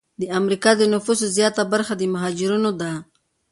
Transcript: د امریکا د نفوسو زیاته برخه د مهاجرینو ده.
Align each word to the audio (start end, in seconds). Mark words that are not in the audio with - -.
د 0.21 0.23
امریکا 0.39 0.71
د 0.77 0.83
نفوسو 0.93 1.25
زیاته 1.37 1.63
برخه 1.73 1.93
د 1.97 2.03
مهاجرینو 2.13 2.71
ده. 2.81 2.91